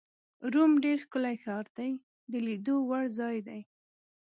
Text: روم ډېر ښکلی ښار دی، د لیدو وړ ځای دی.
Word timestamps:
روم 0.53 0.71
ډېر 0.83 0.97
ښکلی 1.05 1.35
ښار 1.43 1.65
دی، 1.77 1.91
د 2.31 2.33
لیدو 2.47 2.75
وړ 2.89 3.03
ځای 3.19 3.37
دی. 3.47 3.61